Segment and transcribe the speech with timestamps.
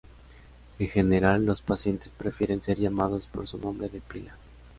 [0.79, 4.35] En general, los pacientes prefieren ser llamados por su nombre de pila.